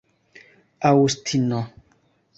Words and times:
aŭstino 0.89 1.61